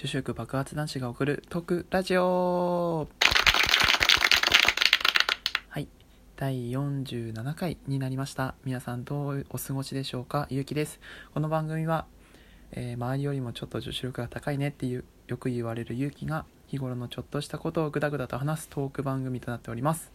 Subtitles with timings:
[0.00, 3.08] 女子力爆発男子が送るトークラジオ。
[5.70, 5.88] はい。
[6.36, 8.54] 第47回になりました。
[8.64, 10.46] 皆さんどうお過ごしでしょうか？
[10.50, 11.00] ゆうきです。
[11.34, 12.06] この番組は、
[12.70, 20.12] えー周りよりもちょっと女子力が高いねっていうよく言われるゆうきが日頃のちょっとしたことをぐだぐだと話すトーク番組となっております。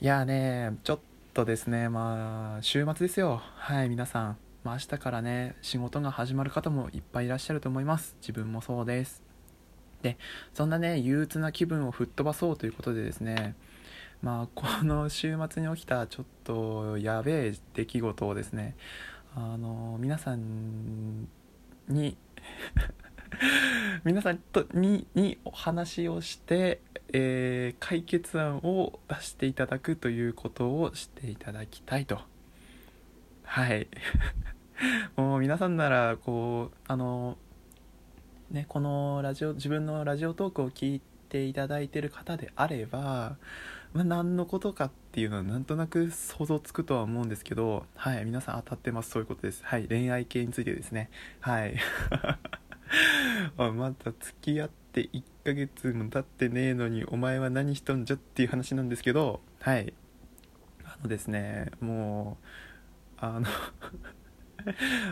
[0.00, 1.00] いやーねちょっ
[1.34, 3.42] とですねまあ週末ですよ。
[3.56, 4.47] はい皆さん。
[4.64, 8.16] まあ、明日からね仕事が始まる方もいっぱいいらっしゃると思います。
[8.20, 9.22] 自分もそうです。
[10.02, 10.16] で
[10.54, 13.54] そんなね憂鬱な気分を吹っ飛ばそうということでですね
[14.22, 18.76] まあこの週末に起きたちょっとやべえ出来事をですね
[19.34, 21.28] あの皆さん
[21.88, 22.16] に
[24.04, 26.80] 皆さんとににお話をして、
[27.12, 32.20] えー解決案を出していただくということをしていただきたいと。
[33.48, 33.88] はい。
[35.16, 37.38] もう皆さんならこうあの
[38.50, 43.36] ねこのラジオ自分のラジオトークを聞いていただいてる方であれば、
[43.94, 49.10] まあ、何のことかっていうのはなんとなく想像つくとは思うんですけどはい皆さん当たってます。
[49.10, 49.64] そういうことです。
[49.64, 51.10] はい恋愛系についてですね。
[51.40, 51.74] はい。
[53.56, 59.94] あまだ付き合って1ヶ月も経ってねえのにお前は何しとんじゃっていう話なんですけどはい。
[60.84, 62.67] あのですねもう
[63.20, 63.46] あの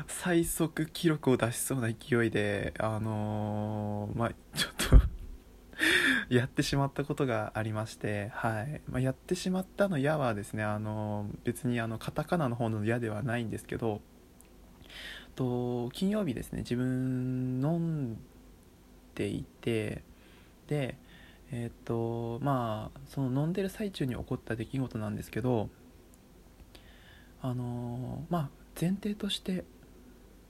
[0.06, 5.06] 最速記録を出しそうな勢いであのーまあちょっと
[6.28, 8.80] やってしまったことがありまして、はい。
[8.88, 14.00] まあ、やってしまったの「や」はですねあの別にあのカタカナの方の「や」ではないんですけど
[15.34, 18.18] と金曜日ですね自分飲ん
[19.14, 20.02] でいて
[20.66, 20.96] で
[21.52, 25.68] えっ、とまあその飲んでる最中に起こった出来事なんですけど
[27.48, 29.64] あのーまあ前提として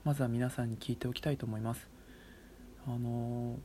[0.03, 1.87] まずは皆さんに聞いておきたいと思います。
[2.87, 3.57] あのー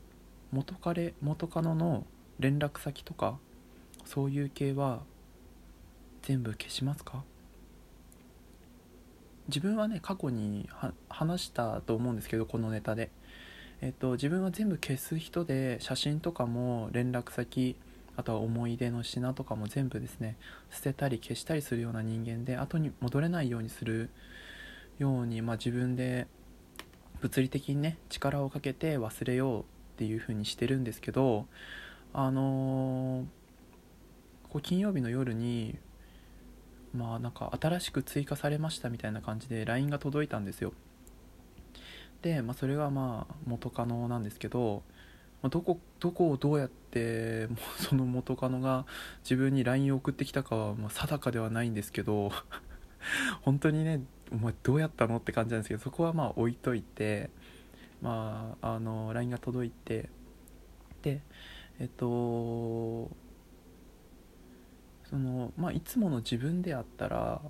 [0.52, 2.04] 元彼元カノの
[2.38, 3.38] 連絡先とか
[4.04, 5.00] そういう系は
[6.20, 7.24] 全部消しますか？
[9.48, 13.10] 自分はね過去には話したと思うんですけどこのネタで。
[13.80, 17.76] えっと自分は全部消す人で写真とかも連絡先
[18.16, 20.36] あとは思い出の品とかも全部ですね
[20.70, 24.10] 捨てたり消したりするような人間で後に戻れないようにする
[24.98, 26.26] ように、まあ、自分で
[27.20, 29.64] 物理的にね力をかけて忘れようっ
[29.96, 31.46] ていう風にしてるんですけど
[32.12, 33.42] あのー
[34.52, 35.78] こう金曜日の夜に
[36.94, 40.74] まあなんか新しく追加されましたみたいな感じで LINE が届いたんですよ。
[42.20, 44.82] で、まあ、それがまあ元カノなんですけど
[45.42, 48.86] まあどこどこをどうやってもうその元カノが
[49.24, 52.30] 自分に LINE を送ってきたかはま定かではないんですけど
[53.42, 57.30] 本当にねお前どうやったのって感じなんですけどそこはまあ置いといて
[58.00, 60.08] まああの LINE が届いて
[61.02, 61.20] で
[61.80, 63.10] えっと
[65.04, 67.42] そのまあいつもの自分であったら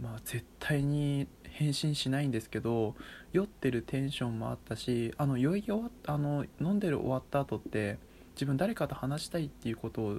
[0.00, 2.94] まあ絶対に返信しないんですけど
[3.32, 7.98] 酔ってるテンションもあったしあの酔い終わっあの飲んでる終わった後って
[8.34, 10.18] 自分誰かと話したいっていうことを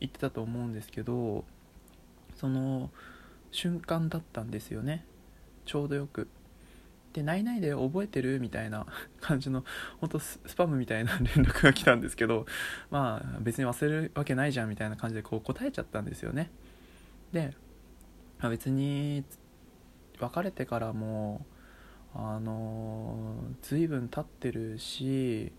[0.00, 1.44] 言ってたと思うんですけど
[2.34, 2.90] その
[3.50, 5.04] 瞬間だったんですよね
[5.66, 6.28] ちょうどよく
[7.12, 8.86] で「ないないで覚えてる?」みたいな
[9.20, 9.64] 感じの
[10.00, 12.46] 本当ススパムみたいな連絡が来たんですけど
[12.90, 16.50] まあ別に忘れるわけないじゃんみたいな感じでこう答えちゃったんですよね
[17.34, 17.52] で、
[18.42, 19.24] 別に
[20.20, 21.44] 別れてからも
[22.14, 25.52] あの随分経ってるし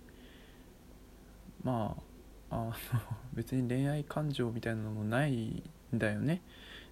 [1.63, 1.97] ま
[2.49, 2.73] ああの
[3.33, 6.41] 別に恋愛感情みたいなのもないんだよね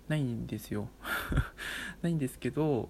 [0.07, 0.89] ないんですよ
[2.01, 2.89] ないんですけど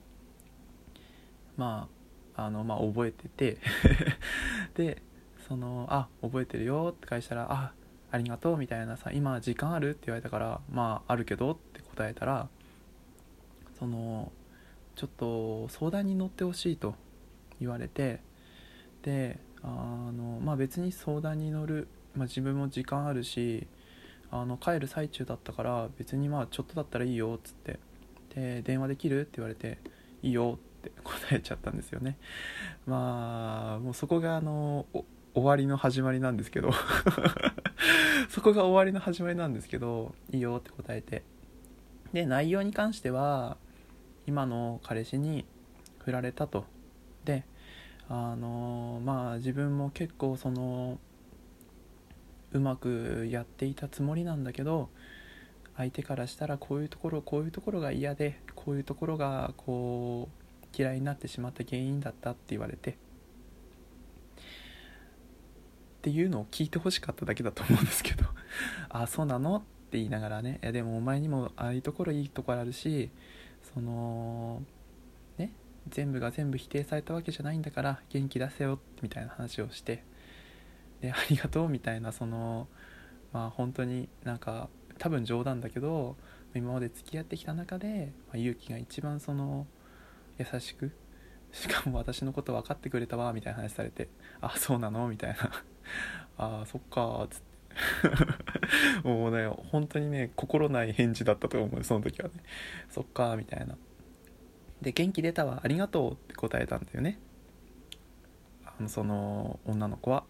[1.58, 1.88] ま
[2.36, 3.58] ああのまあ覚えてて
[4.74, 5.02] で
[5.48, 7.74] その「あ覚えてるよ」って返したら「あ
[8.12, 12.50] ありがとう」みたいなさ「今時間ある?」って言われたから「まああるけど」って答えたら
[13.84, 14.32] その
[14.96, 16.96] ちょっと相談に乗ってほしいと
[17.60, 18.22] 言われて
[19.02, 23.68] であのまあ別に相談に乗る、まあ、自分も時間あるし
[24.32, 27.80] あの帰る最中だったから別にまあちょっとだったらいいよっつって。
[28.34, 29.22] で電話できる？
[29.22, 29.78] って言われて
[30.24, 32.18] いいよって答えちゃったんですよね。
[32.88, 34.88] まあもうそこがあの
[35.36, 36.72] 終わりの始まりなんですけど。
[38.30, 41.24] そこが終わりの始まりなんですけどいいよって答えて。
[42.14, 43.58] で内容に関しては
[44.28, 45.46] 今の彼氏に
[46.00, 46.66] 振られたと。
[47.26, 47.46] で
[48.10, 51.00] あのまあ自分も結構その
[52.52, 54.90] うまくやっていたつもりなんだけど
[55.76, 62.92] 相手からしたらこういうところこういうところが嫌でこういうところがこう嫌いになってしまった原因だったって言われて。
[62.92, 62.96] っ
[66.04, 68.26] ていうのを聞いてほしかっただけだと思うんですけど。
[68.90, 69.56] ああそうなの？
[69.58, 70.60] って言いながらね。
[70.62, 73.10] いやでもお前にもああいうところいいところあるし
[73.74, 74.62] その
[75.38, 75.52] ね
[75.90, 80.04] 全部が全部否定されたわけじゃないんだから元気出せよみたいな話をして
[81.02, 82.68] でありがとうみたいなその
[83.32, 84.70] まあ本当になんか
[85.00, 86.16] 多分冗談だけど
[86.56, 89.66] 今まで付き合ってきた中で、まあ、勇気が一番その
[90.38, 90.92] 優しく
[91.52, 94.10] しかも私のこと分かってくれたわみたいな話されて
[94.42, 95.52] 「あそうなの?」みたいな
[96.38, 97.53] 「あそっか」つって
[99.04, 102.36] もうね本当にね心ない返事だったと思うその時はね
[102.90, 103.78] 「そっか」みたいな。
[104.82, 107.20] で「元気出たわありがとう」って答えたんだよね。
[108.66, 110.26] あのその女の子は。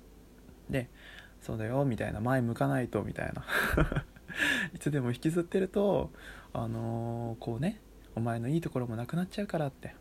[0.70, 0.90] で
[1.42, 2.20] 「そうだよ」みたいな。
[2.20, 3.46] 前向かないとみたいな。
[4.74, 6.12] いつでも引きずってると
[6.54, 7.80] あのー、こうね
[8.16, 9.96] お前のいいところもなくなっちゃうからって。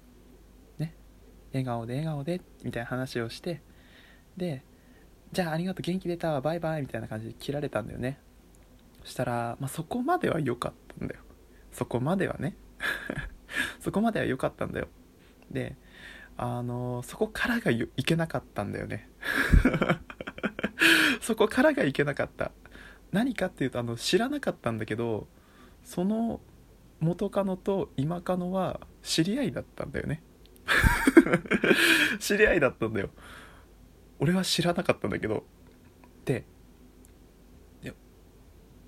[0.78, 0.94] ね。
[1.52, 3.62] 笑顔で笑顔でみたいな話をして。
[4.36, 4.64] で
[5.32, 8.18] じゃあありがとう元気出たバイバイみたいな感じで切られたんだよね。
[9.02, 11.20] そしたら、まあ、そこまでは良かったんだよ。
[11.72, 12.54] そこまではね。
[13.80, 14.88] そこまでは良かったんだよ。
[15.50, 15.76] で
[16.36, 19.08] あのそこからがいけなかったんだよね。
[21.20, 22.52] そこからがいけなかった。
[23.10, 25.28] 何かっていうとあの知らなかったんだけど
[25.84, 26.40] その
[27.00, 30.22] 元カノと今カノは知り合いだったんだよね。
[32.20, 33.10] 知り合いだったんだよ。
[34.22, 35.42] 俺は知らなかったんだけど
[36.24, 36.44] で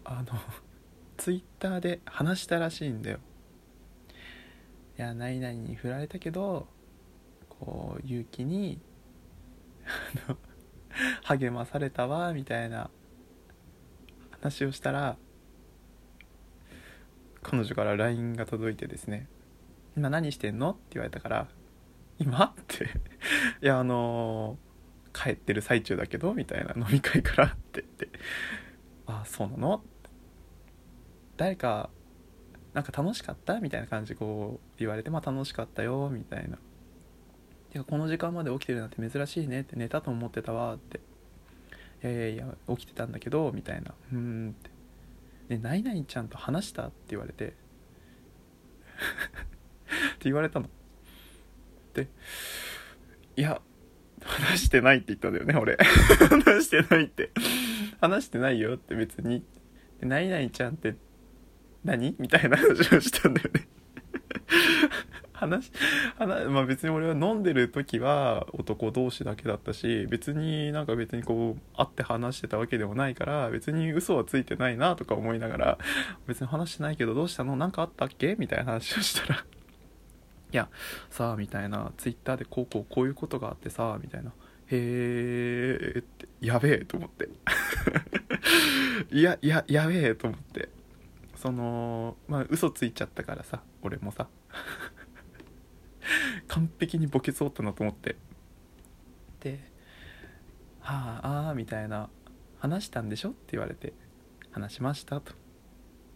[0.05, 0.39] あの
[1.17, 3.19] ツイッターで話したらしいんだよ。
[4.97, 6.69] いや何々に振られたけど
[7.49, 8.81] こう勇気に
[11.25, 12.91] 励まされたわみたいな
[14.31, 15.17] 話をしたら
[17.43, 19.27] 彼女から LINE が届いてですね
[19.97, 21.49] 「今何してんの?」って言われたから
[22.19, 22.45] 今？
[22.47, 22.85] って。
[23.61, 24.57] いやあの、
[25.15, 28.09] 帰ってる最中だけどみたいな飲み会からって言って。
[29.07, 29.83] ああそうなの？
[31.37, 31.89] 誰か
[32.75, 33.61] なんか楽しかった？
[33.61, 36.59] みたいな感じこう言われてまあ楽しかったよみたいな。
[37.71, 41.01] てかこの時間まで起きてるなんて珍しいねって寝たと思ってたわって。
[42.03, 43.95] いやいやいや起きてたんだけどみたいな。
[44.13, 44.71] うんって。
[45.57, 47.47] で何々ちゃんと話したって言われて。
[47.49, 47.51] っ
[50.19, 50.67] て言われたの。
[50.67, 50.69] っ
[51.93, 52.09] て
[53.37, 53.61] いや
[54.25, 55.77] 話してないって言ったんだよね俺。
[56.31, 57.31] 話してないって。
[58.01, 59.43] 話してないよって別に。
[60.01, 60.97] で何々ちゃんって
[61.85, 62.17] 何？
[62.19, 63.69] みたいな話をしたんだよね。
[65.33, 65.73] 話
[66.17, 75.79] 話まあ別に俺は飲んでる時は男同士だけだったし別になんか別にこう会って話してたわけでもないから別に嘘はついてないなとか思いながら
[76.27, 77.57] 別に話してないけどどうしたの？
[77.57, 78.37] 何かあったっけ？
[78.39, 79.45] みたいな話をしたら
[80.57, 80.69] や
[81.11, 84.33] さあみたいなツイッターでこうこうこういうことがあってさあみたいな。
[84.67, 87.29] へえってやべえと思って。
[89.11, 90.69] いやいややべえと思って。
[91.37, 94.29] そのまあ嘘ついちゃったからさ俺もさ。
[96.49, 98.17] 完璧にボケそうったなと思って。
[99.41, 99.61] で
[100.81, 102.09] 「はあああ」みたいな
[102.59, 103.93] 「話したんでしょ?」って言われて
[104.53, 105.33] 「話しました」と。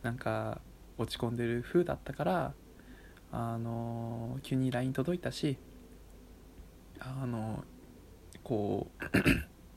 [0.02, 0.60] なんか
[0.96, 2.54] 落ち込んでる風だったから
[3.30, 5.58] あの急に LINE 届いたし
[7.00, 7.64] あの
[8.42, 9.04] こう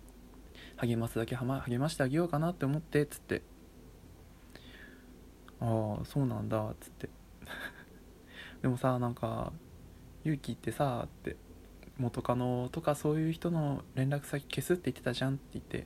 [0.77, 3.43] 励ますだけ励ましてあげようかなって思ってっつって。
[5.59, 7.09] ああそうなんだっつって。
[8.63, 9.53] でもさなんか
[10.23, 11.37] 勇気ってさって。
[11.97, 15.85] 元カノとかそういう人の連絡先消すって言ってたじゃんって言って。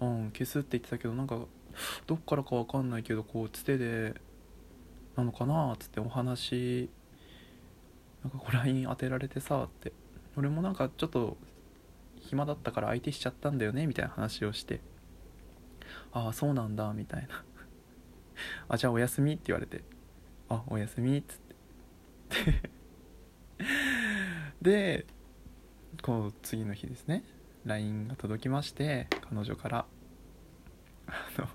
[0.00, 1.38] うん消すって言ってたけどなんか
[2.06, 4.14] どっからか分かんないけどこうつてで
[5.16, 6.90] なのかなっつってお話
[8.22, 9.92] なんか LINE 当てられてさって。
[10.36, 11.36] 俺もなんかちょっと
[12.20, 14.80] 暇だったから相手しちゃったんだよねみたいな話をして。
[16.12, 17.44] ああそうなんだみたいな。
[18.68, 19.82] あじゃあおやすみって言われて。
[20.48, 21.38] あおやすみっつっ
[22.28, 22.70] て。
[24.62, 25.06] で
[26.02, 27.24] こう次の日ですね。
[27.64, 29.86] LINE が届きまして彼女から。
[31.06, 31.48] あの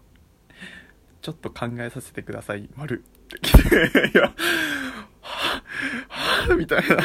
[1.21, 3.03] ちょっと考えさせてください丸。
[3.36, 5.63] って来ていやはぁ、
[6.09, 6.98] はぁみたいな。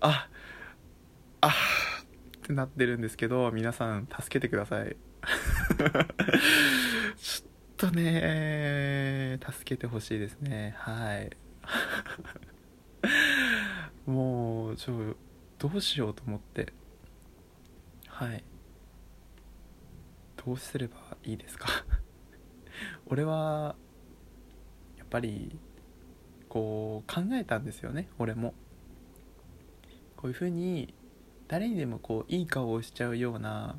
[0.00, 0.28] あ
[1.42, 1.52] あっ
[2.42, 4.96] てなってるんですけど皆さん助けてください。
[7.16, 10.74] ちょっとね助けてほしいですね。
[10.78, 11.30] はい。
[14.10, 15.16] もうちょ
[15.58, 16.72] どうしようと思って。
[18.08, 18.42] はい。
[20.44, 21.68] どうすればいいですか？
[23.06, 23.76] 俺は
[25.10, 25.58] ぱり
[26.48, 28.54] こう考えたんですよね俺も。
[30.16, 30.92] こういうふうに
[31.48, 33.76] 誰にでもこういい顔をしちゃうような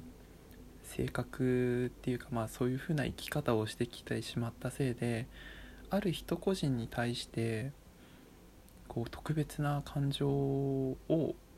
[0.84, 5.28] 性格っていうかまあそういう風な生き方をしてきてしまったせいで
[5.90, 7.72] ある人個人に対して
[8.88, 10.98] こう特別な感情を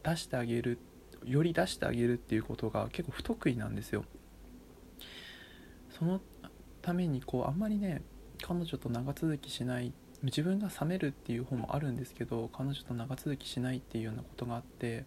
[0.03, 0.77] 出してあげる
[1.25, 4.03] より出してあげるっていうことが結構不得意なんですよ。
[5.89, 6.21] その
[6.81, 8.01] ためにこうあんまりね
[8.45, 15.05] 彼女と長続きしない自分が冷めるっていう方もあるんですけど彼女と長続きしないっていうようなことがあって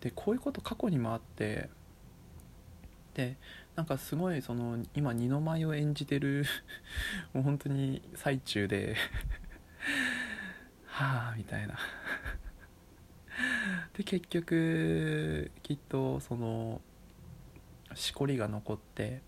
[0.00, 1.68] でこういうこと過去にもあって
[3.14, 3.36] で
[3.74, 6.44] なんかすごいその今二の舞を演じてる
[7.34, 8.94] もう本当に最中で
[10.86, 11.76] はあみたいな。
[13.94, 16.80] で結局きっとその
[17.94, 19.20] しこりが残って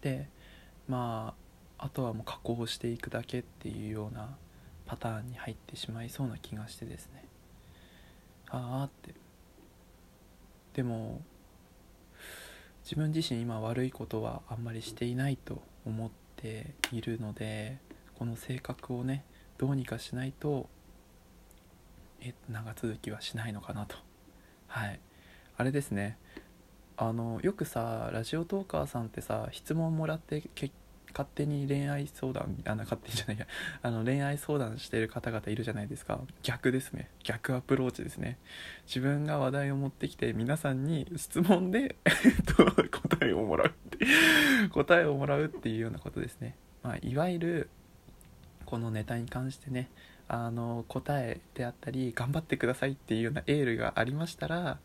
[0.00, 0.28] で
[0.88, 1.43] まあ
[1.78, 4.36] あとはもう加工していくだけっていうような
[4.86, 7.24] パターンに入ってしまいそうな気がしてですね。
[8.48, 9.14] ああって。
[10.74, 11.22] でも
[12.82, 17.78] 自分自身今悪いことはあんまりしていないと思っているので
[18.18, 19.24] この性格をね
[19.56, 20.68] どうにかしないと
[22.20, 23.96] え長続きはしないのかなと。
[24.66, 25.00] はい。
[25.56, 26.18] あれですね。
[26.96, 30.70] あのよくさラジオトーカーさんってさ質問もらってけ
[31.14, 33.46] 勝手に恋愛相談 あの勝手にじゃないや。
[33.82, 36.20] あの恋愛相談してる方々いるじゃないですか。
[36.42, 37.08] 逆ですね。
[37.22, 38.38] 逆アプローチですね。
[38.86, 41.96] 自分が話題を持ってきて皆さんに質問で
[42.90, 44.06] 答えをもらうって
[44.70, 47.70] 答えをもらうっていうようなことですね、まあ、いわゆる
[48.66, 49.88] このネタに関してね
[50.28, 54.78] あの答えであったり頑張ってくださいっていうようなエールがありましたら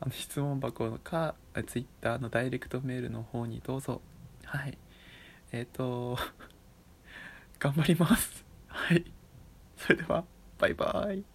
[0.00, 1.34] あの質問箱か
[1.66, 4.00] Twitter のダイレクトメールの方にどうぞ。
[4.44, 4.76] はい。
[5.54, 6.18] えっ、ー、と
[7.60, 8.44] 頑張ります。
[8.66, 9.04] はい。
[9.76, 10.24] それでは
[10.58, 11.33] バイバイ。